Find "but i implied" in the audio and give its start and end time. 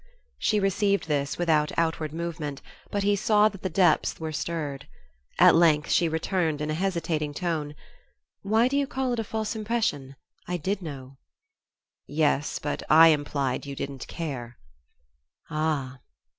12.57-13.67